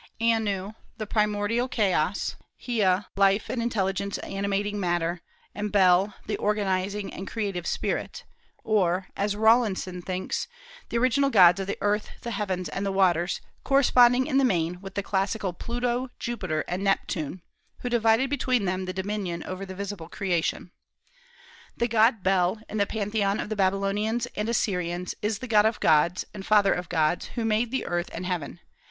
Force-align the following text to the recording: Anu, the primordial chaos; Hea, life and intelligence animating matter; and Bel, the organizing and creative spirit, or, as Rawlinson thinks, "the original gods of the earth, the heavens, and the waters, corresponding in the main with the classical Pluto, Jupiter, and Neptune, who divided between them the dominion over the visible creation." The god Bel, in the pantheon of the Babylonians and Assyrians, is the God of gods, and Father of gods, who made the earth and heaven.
Anu, 0.19 0.71
the 0.97 1.05
primordial 1.05 1.67
chaos; 1.67 2.35
Hea, 2.57 3.03
life 3.15 3.51
and 3.51 3.61
intelligence 3.61 4.17
animating 4.23 4.79
matter; 4.79 5.21
and 5.53 5.71
Bel, 5.71 6.15
the 6.25 6.37
organizing 6.37 7.13
and 7.13 7.27
creative 7.27 7.67
spirit, 7.67 8.23
or, 8.63 9.05
as 9.15 9.35
Rawlinson 9.35 10.01
thinks, 10.01 10.47
"the 10.89 10.97
original 10.97 11.29
gods 11.29 11.59
of 11.59 11.67
the 11.67 11.77
earth, 11.81 12.09
the 12.23 12.31
heavens, 12.31 12.67
and 12.67 12.83
the 12.83 12.91
waters, 12.91 13.41
corresponding 13.63 14.25
in 14.25 14.39
the 14.39 14.43
main 14.43 14.81
with 14.81 14.95
the 14.95 15.03
classical 15.03 15.53
Pluto, 15.53 16.09
Jupiter, 16.17 16.65
and 16.67 16.83
Neptune, 16.83 17.43
who 17.81 17.87
divided 17.89 18.27
between 18.27 18.65
them 18.65 18.85
the 18.85 18.93
dominion 18.93 19.43
over 19.43 19.67
the 19.67 19.75
visible 19.75 20.09
creation." 20.09 20.71
The 21.77 21.87
god 21.87 22.23
Bel, 22.23 22.59
in 22.67 22.79
the 22.79 22.87
pantheon 22.87 23.39
of 23.39 23.49
the 23.49 23.55
Babylonians 23.55 24.25
and 24.35 24.49
Assyrians, 24.49 25.13
is 25.21 25.37
the 25.37 25.47
God 25.47 25.67
of 25.67 25.79
gods, 25.79 26.25
and 26.33 26.43
Father 26.43 26.73
of 26.73 26.89
gods, 26.89 27.27
who 27.35 27.45
made 27.45 27.69
the 27.69 27.85
earth 27.85 28.09
and 28.11 28.25
heaven. 28.25 28.61